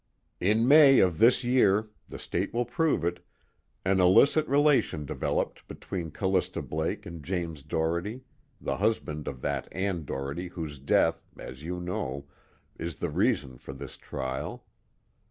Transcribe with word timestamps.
"In 0.39 0.67
May 0.67 0.97
of 0.97 1.19
this 1.19 1.43
year 1.43 1.91
the 2.09 2.17
State 2.17 2.55
will 2.55 2.65
prove 2.65 3.05
it 3.05 3.23
an 3.85 3.99
illicit 3.99 4.47
relation 4.47 5.05
developed 5.05 5.67
between 5.67 6.09
Callista 6.09 6.63
Blake 6.63 7.05
and 7.05 7.21
James 7.23 7.61
Doherty, 7.61 8.23
the 8.59 8.77
husband 8.77 9.27
of 9.27 9.41
that 9.41 9.67
Ann 9.71 10.03
Doherty 10.03 10.47
whose 10.47 10.79
death, 10.79 11.23
as 11.37 11.61
you 11.63 11.79
know, 11.79 12.25
is 12.79 12.95
the 12.95 13.11
reason 13.11 13.59
for 13.59 13.73
this 13.73 13.95
trial. 13.95 14.65